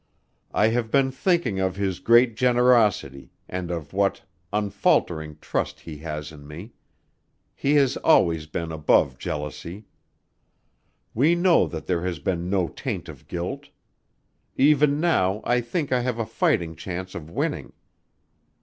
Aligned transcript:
I 0.51 0.69
have 0.69 0.89
been 0.89 1.11
thinking 1.11 1.59
of 1.59 1.75
his 1.75 1.99
great 1.99 2.35
generosity 2.35 3.29
and 3.47 3.69
of 3.69 3.93
what 3.93 4.23
unfaltering 4.51 5.37
trust 5.41 5.81
he 5.81 5.97
has 5.97 6.31
in 6.31 6.47
me... 6.47 6.71
he 7.53 7.75
has 7.75 7.97
always 7.97 8.47
been 8.47 8.71
above 8.71 9.19
jealousy. 9.19 9.85
We 11.13 11.35
know 11.35 11.67
that 11.67 11.85
there 11.85 12.01
has 12.03 12.17
been 12.17 12.49
no 12.49 12.67
taint 12.67 13.09
of 13.09 13.27
guilt. 13.27 13.69
Even 14.57 14.99
now 14.99 15.41
I 15.43 15.61
think 15.61 15.91
I 15.91 15.99
have 15.99 16.17
a 16.17 16.25
fighting 16.25 16.75
chance 16.75 17.13
of 17.13 17.29
winning. 17.29 17.71